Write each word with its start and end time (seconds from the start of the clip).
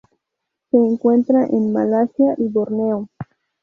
Se 0.71 0.77
encuentra 0.77 1.45
en 1.45 1.71
Malasia 1.73 2.33
y 2.39 2.47
Borneo. 2.47 3.07